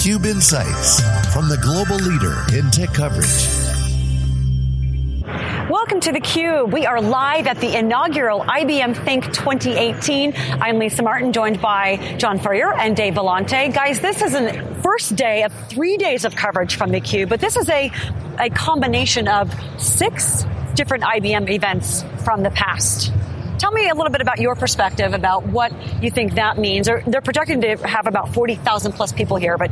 [0.00, 3.46] theCUBE Insights from the global leader in tech coverage.
[5.68, 6.72] Welcome to theCUBE.
[6.72, 10.32] We are live at the inaugural IBM Think 2018.
[10.58, 13.74] I'm Lisa Martin, joined by John Furrier and Dave Vellante.
[13.74, 17.58] Guys, this is the first day of three days of coverage from theCUBE, but this
[17.58, 17.92] is a,
[18.38, 20.46] a combination of six
[20.76, 23.12] different IBM events from the past.
[23.60, 25.70] Tell me a little bit about your perspective about what
[26.02, 26.86] you think that means.
[26.86, 29.70] They're projecting to have about 40,000 plus people here, but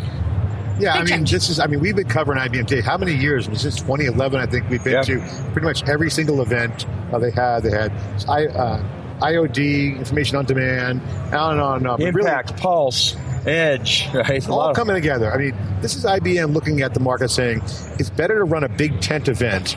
[0.78, 1.30] yeah, I mean, change.
[1.30, 2.82] this is, I mean, we've been covering IBM Day.
[2.82, 3.46] How many years?
[3.46, 5.06] Since 2011, I think we've been yep.
[5.06, 5.20] to
[5.52, 7.62] pretty much every single event uh, they had.
[7.62, 7.90] They had
[8.28, 8.82] I, uh,
[9.20, 11.00] IOD, information on demand,
[11.34, 12.02] on and on and on.
[12.02, 13.16] Impact, really, Pulse,
[13.46, 14.46] Edge, right?
[14.48, 15.32] All coming together.
[15.32, 17.62] I mean, this is IBM looking at the market saying
[17.98, 19.76] it's better to run a big tent event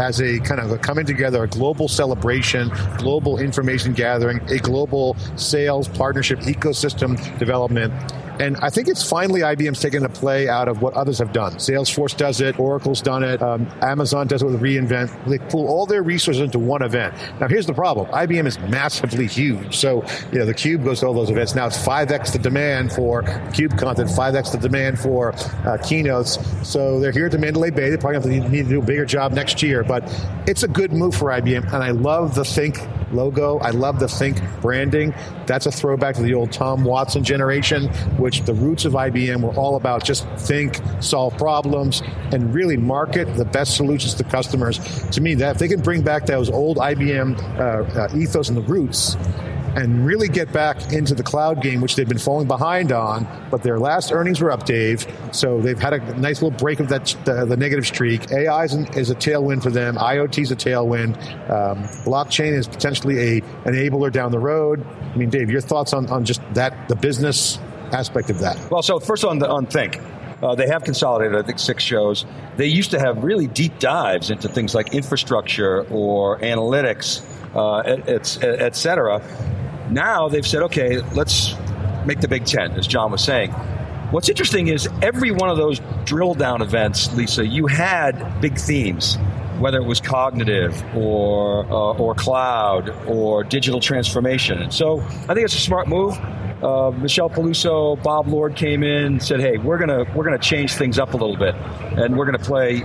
[0.00, 5.16] as a kind of a coming together, a global celebration, global information gathering, a global
[5.36, 7.92] sales partnership ecosystem development
[8.40, 11.54] and I think it's finally IBM's taken a play out of what others have done.
[11.54, 15.24] Salesforce does it, Oracle's done it, um, Amazon does it with reInvent.
[15.26, 17.14] They pull all their resources into one event.
[17.40, 18.06] Now here's the problem.
[18.08, 19.76] IBM is massively huge.
[19.76, 21.54] So, you know, the Cube goes to all those events.
[21.54, 25.34] Now it's 5x the demand for Cube content, 5x the demand for
[25.66, 26.38] uh, keynotes.
[26.68, 27.90] So they're here at the Mandalay Bay.
[27.90, 29.84] They probably have to need to do a bigger job next year.
[29.84, 30.04] But
[30.46, 31.72] it's a good move for IBM.
[31.72, 32.78] And I love the Think
[33.12, 33.58] logo.
[33.58, 35.14] I love the Think branding.
[35.46, 37.90] That's a throwback to the old Tom Watson generation
[38.24, 43.26] which the roots of IBM were all about just think, solve problems, and really market
[43.36, 44.78] the best solutions to customers.
[45.10, 48.56] To me, that if they can bring back those old IBM uh, uh, ethos and
[48.56, 49.14] the roots,
[49.76, 53.26] and really get back into the cloud game, which they've been falling behind on.
[53.50, 55.06] But their last earnings were up, Dave.
[55.32, 58.30] So they've had a nice little break of that the, the negative streak.
[58.30, 59.96] AI is, an, is, a tailwind for them.
[59.96, 61.16] IoT is a tailwind.
[61.50, 64.82] Um, blockchain is potentially a enabler down the road.
[64.86, 67.58] I mean, Dave, your thoughts on, on just that the business
[67.94, 68.56] aspect of that?
[68.70, 70.00] Well, so first on the, on Think.
[70.42, 72.26] Uh, they have consolidated, I think, six shows.
[72.56, 77.22] They used to have really deep dives into things like infrastructure or analytics,
[77.54, 79.22] uh, et, et, et cetera.
[79.90, 81.54] Now they've said, okay, let's
[82.04, 83.52] make the big tent, as John was saying.
[84.10, 89.16] What's interesting is every one of those drill down events, Lisa, you had big themes,
[89.58, 94.70] whether it was cognitive or uh, or cloud or digital transformation.
[94.70, 96.18] So I think it's a smart move.
[96.64, 100.98] Uh, Michelle Peluso, Bob Lord came in, said, "Hey, we're gonna we're gonna change things
[100.98, 101.54] up a little bit,
[101.98, 102.82] and we're gonna play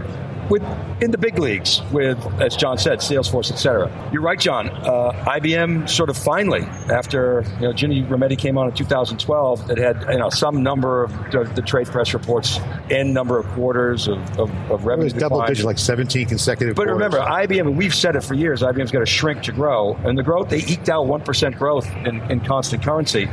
[0.50, 0.64] with
[1.02, 3.90] in the big leagues with, as John said, Salesforce, et cetera.
[4.12, 4.70] You're right, John.
[4.70, 9.78] Uh, IBM sort of finally, after you know, Ginni Rometty came on in 2012, it
[9.78, 12.60] had you know some number of the, the trade press reports,
[12.90, 15.10] n number of quarters of, of, of revenue.
[15.10, 16.76] It was double digit, like 17 consecutive.
[16.76, 17.14] But quarters.
[17.14, 20.18] remember, IBM, and we've said it for years, IBM's got to shrink to grow, and
[20.18, 23.30] the growth they eked out one percent growth in, in constant currency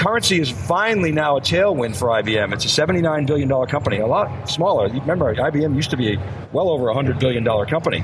[0.00, 2.54] currency is finally now a tailwind for IBM.
[2.54, 4.88] It's a $79 billion company, a lot smaller.
[4.88, 8.02] Remember, IBM used to be a well over $100 billion company.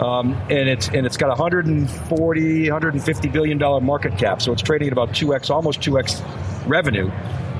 [0.00, 4.88] Um, and it's and it's got 140, 150 billion dollar market cap, so it's trading
[4.88, 6.22] at about 2x, almost 2x
[6.66, 7.10] revenue.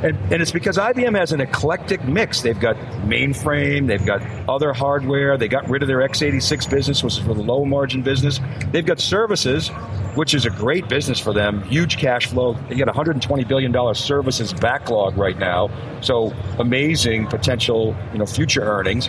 [0.02, 2.40] And, and, it's because IBM has an eclectic mix.
[2.40, 7.18] They've got mainframe, they've got other hardware, they got rid of their x86 business, which
[7.18, 8.40] is for the low margin business.
[8.72, 9.70] They've got services,
[10.14, 12.54] which is a great business for them, huge cash flow.
[12.68, 19.08] They got $120 billion services backlog right now, so amazing potential you know, future earnings.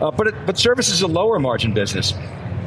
[0.00, 2.14] Uh, but, it, but services is a lower margin business.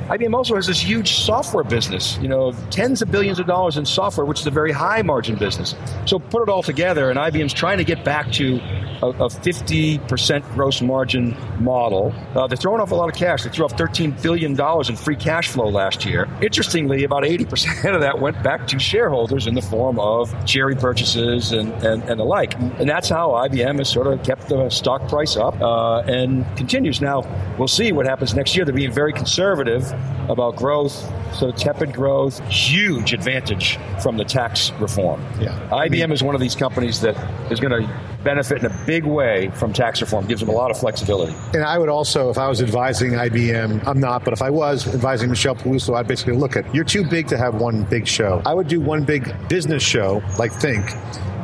[0.09, 3.85] IBM also has this huge software business, you know, tens of billions of dollars in
[3.85, 5.75] software, which is a very high margin business.
[6.05, 8.59] So put it all together, and IBM's trying to get back to
[9.01, 12.13] a, a 50% gross margin model.
[12.35, 13.43] Uh, they're throwing off a lot of cash.
[13.43, 16.27] They threw off $13 billion in free cash flow last year.
[16.41, 21.57] Interestingly, about 80% of that went back to shareholders in the form of share repurchases
[21.57, 22.55] and, and, and the like.
[22.55, 27.01] And that's how IBM has sort of kept the stock price up uh, and continues.
[27.01, 27.21] Now,
[27.57, 28.65] we'll see what happens next year.
[28.65, 29.92] They're being very conservative
[30.29, 30.93] about growth,
[31.35, 35.21] so tepid growth, huge advantage from the tax reform.
[35.39, 35.57] Yeah.
[35.71, 37.15] IBM is one of these companies that
[37.51, 40.25] is going to benefit in a big way from tax reform.
[40.27, 41.33] Gives them a lot of flexibility.
[41.53, 44.87] And I would also, if I was advising IBM, I'm not, but if I was
[44.93, 48.41] advising Michelle Peluso, I'd basically look at you're too big to have one big show.
[48.45, 50.85] I would do one big business show, like Think,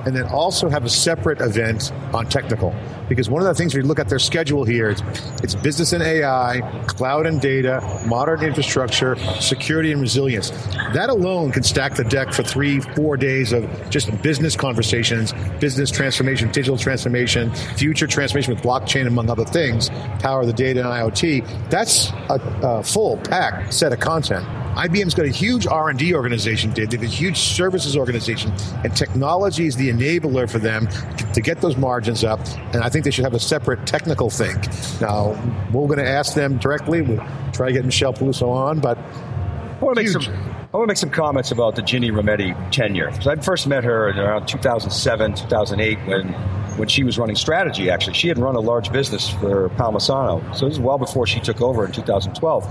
[0.06, 2.74] and then also have a separate event on technical
[3.10, 5.02] because one of the things we look at their schedule here, it's,
[5.44, 10.52] it's business and AI, cloud and data, modern infrastructure, security and resilience.
[10.94, 15.90] That alone can stack the deck for three, four days of just business conversations, business
[15.90, 20.90] transformation, digital transformation, future transformation with blockchain, among other things, power of the data and
[20.90, 21.70] IoT.
[21.70, 24.46] That's a, a full pack set of content.
[24.76, 26.90] IBM's got a huge R&D organization, Dave.
[26.90, 28.52] They have a huge services organization,
[28.84, 30.88] and technology is the enabler for them
[31.34, 32.40] to get those margins up.
[32.74, 34.68] And I think they should have a separate technical think.
[35.02, 35.32] Now,
[35.72, 37.02] we're going to ask them directly.
[37.02, 40.24] We'll try to get Michelle Peluso on, but I want to make some.
[40.72, 43.10] I want to make some comments about the Ginni Rometty tenure.
[43.10, 46.36] Because I first met her in around 2007, 2008, when
[46.80, 47.90] when she was running strategy.
[47.90, 50.56] Actually, she had run a large business for Palmisano.
[50.56, 52.64] so this is well before she took over in 2012.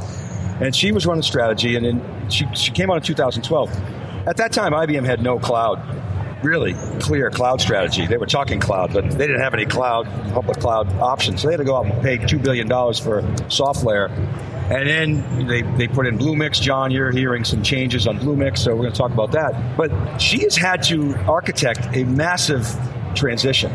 [0.61, 3.71] And she was running strategy, and then she she came on in 2012.
[4.27, 5.81] At that time, IBM had no cloud
[6.43, 8.07] really clear cloud strategy.
[8.07, 11.43] They were talking cloud, but they didn't have any cloud, public cloud options.
[11.43, 14.11] So they had to go out and pay $2 billion for SoftLayer.
[14.71, 16.61] And then they, they put in Bluemix.
[16.61, 19.77] John, you're hearing some changes on Bluemix, so we're going to talk about that.
[19.77, 22.69] But she has had to architect a massive
[23.15, 23.73] transition.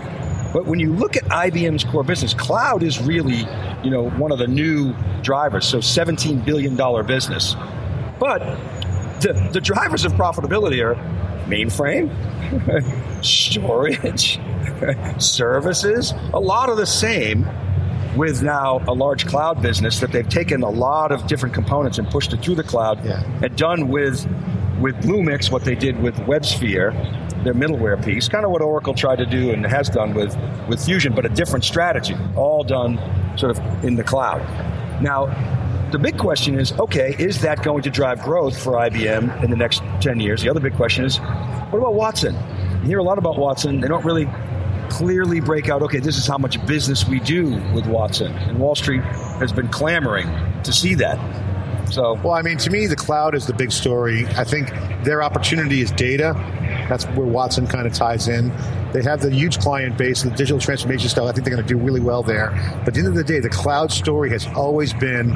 [0.53, 3.44] But when you look at IBM's core business, cloud is really,
[3.83, 5.65] you know, one of the new drivers.
[5.68, 6.75] So $17 billion
[7.06, 7.56] business.
[8.19, 8.39] But
[9.21, 10.95] the, the drivers of profitability are
[11.45, 12.09] mainframe,
[13.24, 14.39] storage,
[15.21, 17.47] services, a lot of the same
[18.15, 22.07] with now a large cloud business that they've taken a lot of different components and
[22.09, 23.24] pushed it through the cloud Yeah.
[23.41, 24.27] and done with
[24.80, 26.94] with Bluemix what they did with WebSphere,
[27.44, 30.38] their middleware piece, kind of what Oracle tried to do and has done with,
[30.68, 33.00] with Fusion, but a different strategy, all done
[33.38, 34.42] sort of in the cloud.
[35.01, 35.28] Now,
[35.92, 39.57] the big question is okay, is that going to drive growth for IBM in the
[39.57, 40.42] next 10 years?
[40.42, 42.36] The other big question is what about Watson?
[42.81, 43.80] You hear a lot about Watson.
[43.80, 44.28] They don't really
[44.90, 48.31] clearly break out, okay, this is how much business we do with Watson.
[48.31, 50.28] And Wall Street has been clamoring
[50.63, 51.18] to see that.
[51.92, 54.25] So, Well, I mean, to me, the cloud is the big story.
[54.28, 54.72] I think
[55.04, 56.34] their opportunity is data.
[56.94, 58.50] That's where Watson kind of ties in.
[58.92, 61.28] They have the huge client base, the digital transformation stuff.
[61.28, 62.51] I think they're going to do really well there.
[62.86, 65.36] But at the end of the day, the cloud story has always been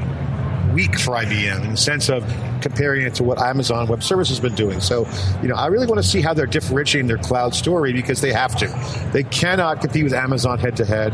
[0.76, 2.24] weak for IBM in the sense of
[2.68, 4.82] comparing it to what Amazon Web Services has been doing.
[4.82, 5.08] So,
[5.42, 8.34] you know, I really want to see how they're differentiating their cloud story because they
[8.34, 8.68] have to.
[9.14, 11.14] They cannot compete with Amazon head to head.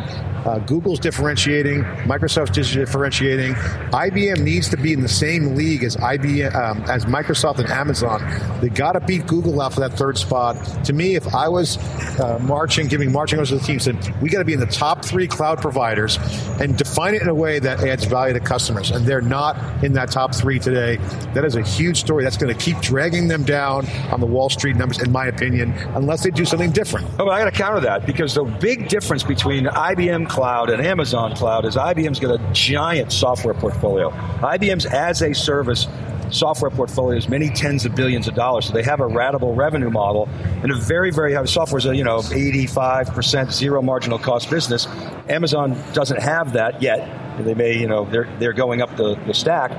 [0.65, 3.53] Google's differentiating, Microsoft's differentiating.
[3.53, 8.21] IBM needs to be in the same league as IBM, um, as Microsoft and Amazon.
[8.59, 10.56] They got to beat Google out for that third spot.
[10.85, 11.77] To me, if I was
[12.19, 14.65] uh, marching, giving marching orders to the team, said we got to be in the
[14.65, 16.17] top three cloud providers
[16.59, 18.91] and define it in a way that adds value to customers.
[18.91, 20.97] And they're not in that top three today.
[21.33, 22.24] That is a huge story.
[22.24, 25.72] That's going to keep dragging them down on the Wall Street numbers, in my opinion,
[25.95, 27.07] unless they do something different.
[27.19, 30.86] Oh, but I got to counter that because the big difference between IBM Cloud and
[30.86, 34.10] Amazon Cloud is IBM's got a giant software portfolio.
[34.42, 35.88] IBM's as a service
[36.33, 38.68] software portfolio is many tens of billions of dollars.
[38.68, 40.27] So they have a ratable revenue model
[40.62, 44.88] and a very, very high software is a you know 85% zero marginal cost business.
[45.30, 47.21] Amazon doesn't have that yet.
[47.44, 49.71] They may, you know, they're they're going up the, the stack.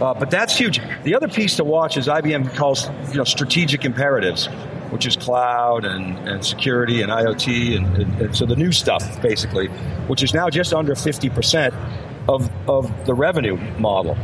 [0.00, 0.80] Uh, but that's huge.
[1.04, 4.48] The other piece to watch is IBM calls you know strategic imperatives
[4.90, 9.22] which is cloud and, and security and IoT, and, and, and, so the new stuff,
[9.22, 9.68] basically,
[10.08, 11.72] which is now just under 50%
[12.28, 14.16] of, of the revenue model.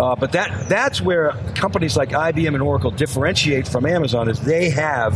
[0.00, 4.70] Uh, but that, that's where companies like IBM and Oracle differentiate from Amazon is they
[4.70, 5.14] have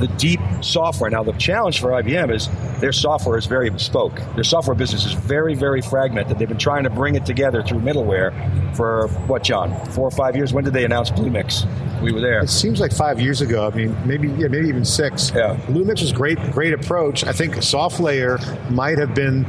[0.00, 1.10] the deep software.
[1.10, 2.48] Now, the challenge for IBM is
[2.80, 4.20] their software is very bespoke.
[4.34, 6.38] Their software business is very, very fragmented.
[6.38, 8.32] They've been trying to bring it together through middleware
[8.74, 9.78] for what, John?
[9.90, 10.54] Four or five years?
[10.54, 11.68] When did they announce Bluemix?
[12.00, 12.40] We were there.
[12.40, 13.68] It seems like five years ago.
[13.68, 15.30] I mean, maybe yeah, maybe even six.
[15.34, 15.56] Yeah.
[15.66, 17.22] Bluemix was great, great approach.
[17.24, 19.46] I think SoftLayer might have been,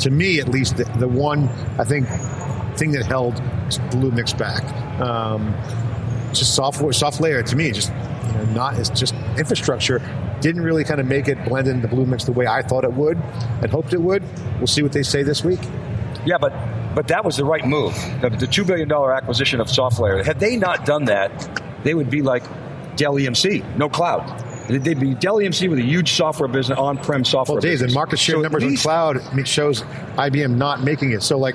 [0.00, 1.48] to me at least, the, the one
[1.78, 2.08] I think
[2.76, 3.34] thing that held
[3.90, 4.62] Bluemix back.
[5.00, 5.54] Um,
[6.32, 10.00] just software, SoftLayer to me, just you know, not it's just infrastructure.
[10.40, 13.16] Didn't really kind of make it blend into Bluemix the way I thought it would
[13.62, 14.22] and hoped it would.
[14.58, 15.60] We'll see what they say this week.
[16.26, 16.52] Yeah, but
[16.94, 17.94] but that was the right move.
[18.20, 20.24] The, the two billion dollar acquisition of SoftLayer.
[20.24, 21.30] Had they not done that,
[21.82, 22.44] they would be like
[22.96, 24.42] Dell EMC, no cloud.
[24.68, 27.56] They'd be Dell EMC with a huge software business, on-prem software.
[27.56, 27.92] Well, Dave, business.
[27.92, 31.22] the market share So numbers at on cloud shows IBM not making it.
[31.22, 31.54] So, like,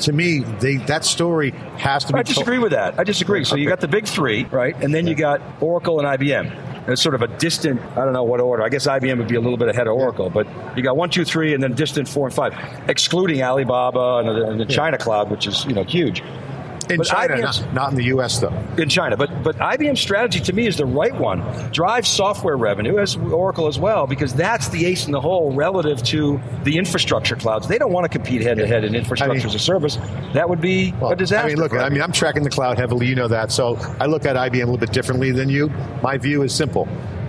[0.00, 2.18] to me, they that story has to be.
[2.18, 2.98] I disagree with that.
[2.98, 3.44] I disagree.
[3.44, 4.76] So you got the big three, right?
[4.82, 6.76] And then you got Oracle and IBM.
[6.86, 8.62] And it's sort of a distant, I don't know what order.
[8.62, 11.10] I guess IBM would be a little bit ahead of Oracle, but you got one,
[11.10, 12.54] two, three, and then distant four and five,
[12.88, 16.22] excluding Alibaba and the, and the China cloud, which is you know huge.
[16.90, 18.38] In but China, not, not in the U.S.
[18.40, 18.52] though.
[18.78, 19.16] in China.
[19.16, 21.40] But but IBM's strategy to me is the right one.
[21.72, 26.02] Drive software revenue as Oracle as well, because that's the ace in the hole relative
[26.04, 27.68] to the infrastructure clouds.
[27.68, 29.98] They don't want to compete head to head in infrastructure I mean- as a service.
[30.34, 31.46] That would be Well, a disaster.
[31.46, 33.06] I mean, look, I mean, I'm tracking the cloud heavily.
[33.06, 33.50] You know that.
[33.52, 35.68] So I look at IBM a little bit differently than you.
[36.02, 36.88] My view is simple.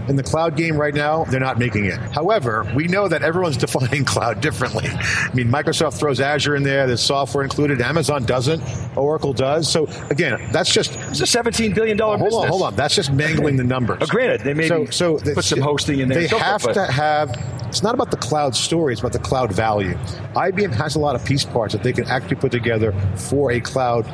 [0.09, 1.97] In the cloud game right now, they're not making it.
[2.13, 4.87] However, we know that everyone's defining cloud differently.
[4.87, 8.61] I mean, Microsoft throws Azure in there, there's software included, Amazon doesn't,
[8.97, 9.69] Oracle does.
[9.69, 12.33] So again, that's just it's a $17 billion hold business.
[12.35, 12.75] on, hold on.
[12.75, 13.99] That's just mangling the numbers.
[14.01, 16.21] Oh, granted, they maybe so, so put some hosting in there.
[16.21, 17.35] They have to have
[17.67, 19.93] it's not about the cloud story, it's about the cloud value.
[20.35, 23.59] IBM has a lot of piece parts that they can actually put together for a
[23.59, 24.05] cloud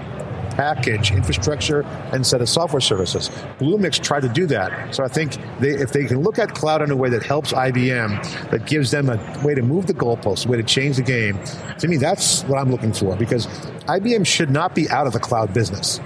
[0.53, 1.81] package, infrastructure,
[2.12, 3.29] and set of software services.
[3.60, 4.93] Bluemix tried to do that.
[4.93, 7.53] So I think they, if they can look at cloud in a way that helps
[7.53, 11.03] IBM, that gives them a way to move the goalposts, a way to change the
[11.03, 11.39] game,
[11.79, 13.48] to me, that's what I'm looking for because
[13.88, 16.00] IBM should not be out of the cloud business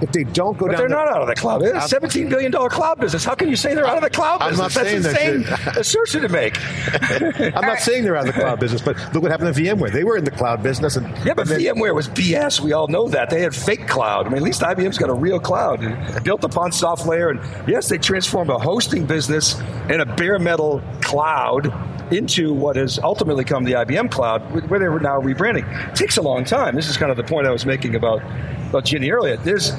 [0.00, 1.62] if they don't go but down, they're not out of the cloud.
[1.62, 3.24] It's a seventeen billion dollar cloud business.
[3.24, 4.76] How can you say they're out of the cloud I'm business?
[4.76, 6.56] not saying That's insane assertion to make.
[6.92, 7.78] I'm not right.
[7.80, 9.92] saying they're out of the cloud business, but look what happened to VMware.
[9.92, 12.60] They were in the cloud business, and yeah, but and then, VMware was BS.
[12.60, 14.26] We all know that they had fake cloud.
[14.26, 15.80] I mean, at least IBM's got a real cloud
[16.24, 19.56] built upon SoftLayer, and yes, they transformed a hosting business
[19.88, 21.72] and a bare metal cloud
[22.12, 24.40] into what has ultimately come the IBM cloud,
[24.70, 25.90] where they were now rebranding.
[25.90, 26.74] It takes a long time.
[26.74, 28.22] This is kind of the point I was making about
[28.68, 29.36] about Ginni earlier.
[29.36, 29.72] There's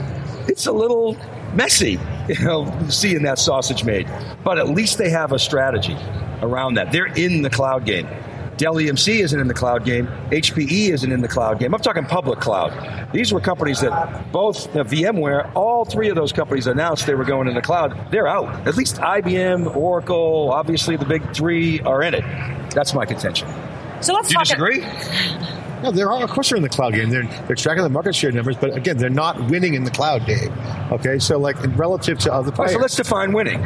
[0.47, 1.15] it's a little
[1.53, 4.07] messy, you know, seeing that sausage made.
[4.43, 5.97] But at least they have a strategy
[6.41, 6.91] around that.
[6.91, 8.07] They're in the cloud game.
[8.57, 10.07] Dell EMC isn't in the cloud game.
[10.31, 11.73] HPE isn't in the cloud game.
[11.73, 13.09] I'm talking public cloud.
[13.13, 17.23] These were companies that both know, VMware, all three of those companies announced they were
[17.23, 18.11] going in the cloud.
[18.11, 18.67] They're out.
[18.67, 22.25] At least IBM, Oracle, obviously the big three are in it.
[22.71, 23.47] That's my contention.
[24.01, 24.83] So let's Do you disagree?
[25.83, 27.09] No, they're all, of course they're in the cloud game.
[27.09, 30.25] They're they're tracking the market share numbers, but again, they're not winning in the cloud
[30.25, 30.51] game.
[30.91, 32.73] Okay, so like relative to other players.
[32.73, 33.61] so let's define winning.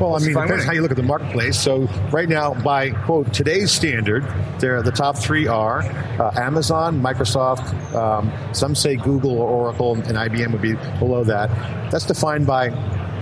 [0.00, 1.60] Well, I mean, depends how you look at the marketplace.
[1.60, 4.24] So right now, by quote today's standard,
[4.60, 7.94] there the top three are uh, Amazon, Microsoft.
[7.94, 11.48] Um, some say Google or Oracle, and IBM would be below that.
[11.90, 12.68] That's defined by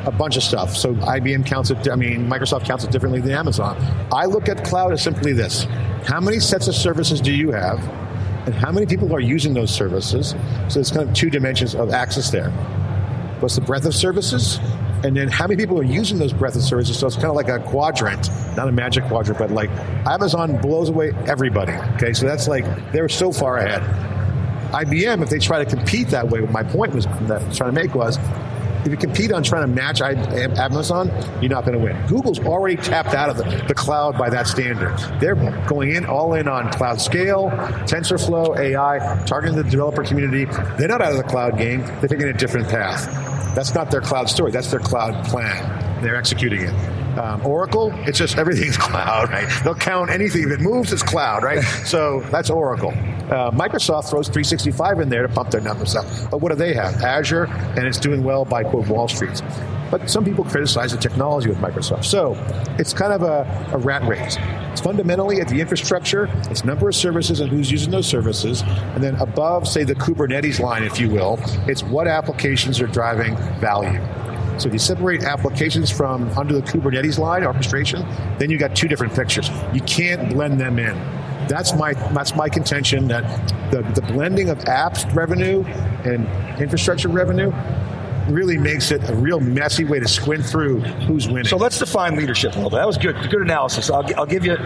[0.07, 0.77] a bunch of stuff.
[0.77, 1.91] So IBM counts it.
[1.91, 3.77] I mean, Microsoft counts it differently than Amazon.
[4.13, 5.65] I look at cloud as simply this:
[6.07, 7.79] How many sets of services do you have?
[8.47, 10.35] And how many people are using those services?
[10.69, 12.51] So it's kind of two dimensions of access there.
[13.41, 14.61] What's the breadth of services?
[15.05, 16.99] and then how many people are using those breadth of services.
[16.99, 19.71] So it's kind of like a quadrant, not a magic quadrant, but like
[20.07, 21.73] Amazon blows away everybody.
[21.95, 23.83] Okay, so that's like they're so far ahead.
[24.73, 27.73] IBM, if they try to compete that way, my point was that I was trying
[27.75, 28.19] to make was
[28.87, 31.09] if you compete on trying to match Amazon,
[31.41, 32.07] you're not going to win.
[32.07, 34.97] Google's already tapped out of the, the cloud by that standard.
[35.21, 35.35] They're
[35.67, 40.45] going in all in on cloud scale, TensorFlow, AI, targeting the developer community.
[40.79, 41.81] They're not out of the cloud game.
[41.81, 43.07] They're taking a different path.
[43.55, 44.53] That's not their cloud story.
[44.53, 46.03] That's their cloud plan.
[46.03, 47.06] They're executing it.
[47.17, 49.49] Um, Oracle, it's just everything's cloud, right?
[49.65, 51.63] They'll count anything that moves as cloud, right?
[51.87, 52.91] So that's Oracle.
[52.91, 56.07] Uh, Microsoft throws 365 in there to pump their numbers up.
[56.31, 57.03] But what do they have?
[57.03, 59.43] Azure, and it's doing well by quote Wall Street.
[59.91, 62.05] But some people criticize the technology with Microsoft.
[62.05, 62.37] So
[62.79, 64.37] it's kind of a, a rat race.
[64.73, 68.63] It's fundamentally at the infrastructure, it's number of services and who's using those services.
[68.95, 73.37] And then above, say, the Kubernetes line, if you will, it's what applications are driving
[73.59, 74.01] value.
[74.59, 78.01] So if you separate applications from under the Kubernetes line, orchestration,
[78.39, 79.51] then you got two different pictures.
[79.73, 80.95] You can't blend them in.
[81.49, 83.23] That's my that's my contention that
[83.71, 85.63] the, the blending of apps revenue
[86.05, 86.27] and
[86.61, 87.53] infrastructure revenue
[88.29, 91.45] really makes it a real messy way to squint through who's winning.
[91.45, 92.77] So let's define leadership a little bit.
[92.77, 93.91] That was good, good analysis.
[93.91, 94.57] I'll, I'll give you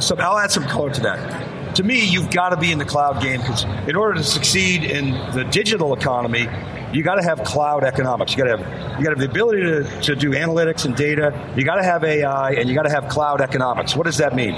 [0.00, 0.20] some.
[0.20, 1.76] I'll add some color to that.
[1.76, 4.84] To me, you've got to be in the cloud game because in order to succeed
[4.84, 6.48] in the digital economy,
[6.92, 8.32] you got to have cloud economics.
[8.32, 10.96] You got to have you got to have the ability to, to do analytics and
[10.96, 11.32] data.
[11.56, 13.94] You got to have AI, and you got to have cloud economics.
[13.96, 14.54] What does that mean?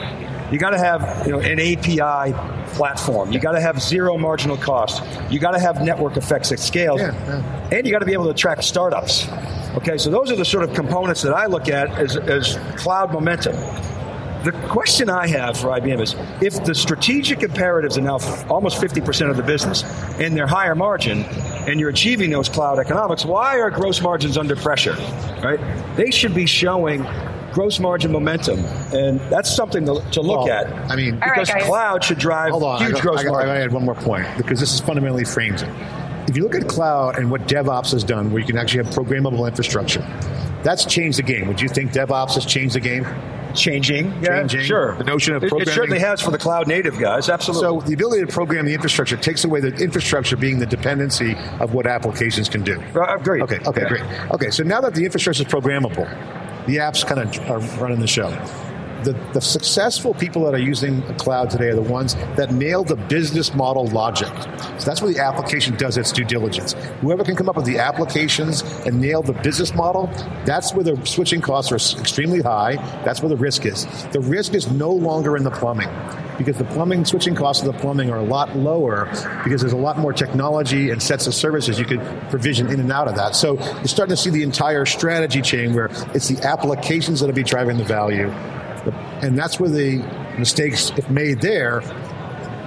[0.52, 2.32] You got to have you know, an API
[2.74, 3.32] platform.
[3.32, 5.02] You got to have zero marginal cost.
[5.30, 7.68] You got to have network effects at scale, yeah, yeah.
[7.72, 9.28] and you got to be able to attract startups.
[9.76, 13.12] Okay, so those are the sort of components that I look at as, as cloud
[13.12, 13.56] momentum.
[14.44, 18.80] The question I have for IBM is if the strategic imperatives are now f- almost
[18.82, 19.84] 50% of the business
[20.18, 21.22] and they're higher margin
[21.68, 24.96] and you're achieving those cloud economics, why are gross margins under pressure?
[25.44, 25.60] Right?
[25.96, 27.06] They should be showing
[27.52, 28.58] gross margin momentum,
[28.92, 30.90] and that's something to, to look well, at.
[30.90, 33.32] I mean, because right, cloud should drive Hold on, huge I got, gross I got,
[33.32, 33.50] margin.
[33.50, 35.68] I got to add one more point because this is fundamentally frames it.
[36.28, 38.94] If you look at cloud and what DevOps has done, where you can actually have
[38.94, 40.00] programmable infrastructure,
[40.62, 41.46] that's changed the game.
[41.46, 43.06] Would you think DevOps has changed the game?
[43.54, 44.62] Changing, yeah, Changing.
[44.62, 44.96] sure.
[44.96, 45.68] The notion of programming.
[45.68, 47.80] It, it certainly has for the cloud native guys, absolutely.
[47.80, 51.74] So the ability to program the infrastructure takes away the infrastructure being the dependency of
[51.74, 52.80] what applications can do.
[52.94, 53.42] Uh, great.
[53.42, 53.88] Okay, okay, yeah.
[53.88, 54.30] great.
[54.32, 56.08] Okay, so now that the infrastructure is programmable,
[56.66, 58.30] the apps kind of are running the show.
[59.04, 62.96] The, the successful people that are using cloud today are the ones that nail the
[62.96, 64.28] business model logic.
[64.78, 66.74] So that's where the application does its due diligence.
[67.00, 70.06] Whoever can come up with the applications and nail the business model,
[70.44, 72.76] that's where the switching costs are extremely high.
[73.04, 73.86] That's where the risk is.
[74.12, 75.90] The risk is no longer in the plumbing
[76.38, 79.06] because the plumbing switching costs of the plumbing are a lot lower
[79.44, 82.90] because there's a lot more technology and sets of services you could provision in and
[82.90, 83.36] out of that.
[83.36, 87.42] So you're starting to see the entire strategy chain where it's the applications that'll be
[87.42, 88.32] driving the value.
[89.22, 89.98] And that's where the
[90.36, 91.82] mistakes, if made there,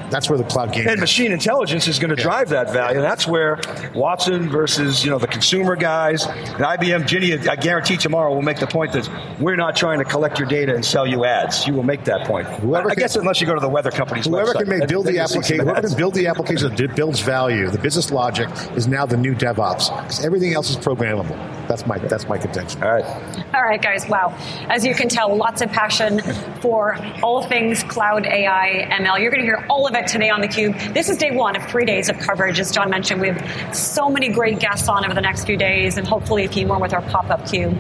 [0.10, 0.88] that's where the cloud game.
[0.88, 2.24] And machine intelligence is going to yeah.
[2.24, 2.98] drive that value.
[2.98, 3.60] And that's where
[3.94, 8.60] Watson versus you know the consumer guys, and IBM, Ginni, I guarantee tomorrow will make
[8.60, 9.10] the point that
[9.40, 11.68] we're not trying to collect your data and sell you ads.
[11.68, 12.48] You will make that point.
[12.48, 14.70] Whoever I, can, guess unless you go to the weather company's whoever website.
[14.70, 18.12] can make, build the application, whoever can build the application that builds value, the business
[18.12, 21.36] logic is now the new DevOps because everything else is programmable.
[21.68, 22.84] That's my that's my contention.
[22.84, 23.06] All right.
[23.54, 24.08] All right, guys.
[24.08, 24.36] Wow.
[24.70, 26.22] As you can tell, lots of passion
[26.62, 29.20] for all things cloud, AI, ML.
[29.20, 30.94] You're going to hear all of it today on theCUBE.
[30.94, 32.60] This is day one of three days of coverage.
[32.60, 35.98] As John mentioned, we have so many great guests on over the next few days
[35.98, 37.78] and hopefully a few more with our pop-up cube.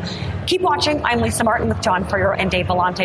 [0.47, 1.03] Keep watching.
[1.03, 2.99] I'm Lisa Martin with John Furrier and Dave Vellante.